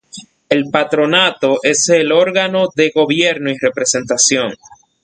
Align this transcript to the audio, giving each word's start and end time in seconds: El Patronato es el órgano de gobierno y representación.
El 0.49 0.71
Patronato 0.71 1.59
es 1.61 1.87
el 1.89 2.11
órgano 2.11 2.69
de 2.75 2.89
gobierno 2.89 3.51
y 3.51 3.57
representación. 3.59 4.51